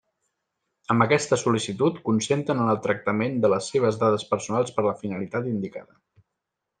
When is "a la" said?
4.85-4.95